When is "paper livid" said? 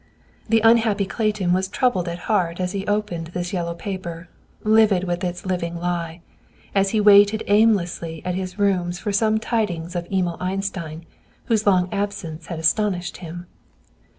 3.75-5.03